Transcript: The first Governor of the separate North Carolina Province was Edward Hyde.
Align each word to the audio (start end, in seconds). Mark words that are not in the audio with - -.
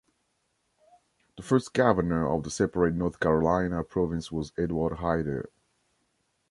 The 1.37 1.43
first 1.43 1.75
Governor 1.75 2.27
of 2.27 2.41
the 2.41 2.49
separate 2.49 2.95
North 2.95 3.19
Carolina 3.19 3.83
Province 3.83 4.31
was 4.31 4.51
Edward 4.57 4.95
Hyde. 4.95 5.45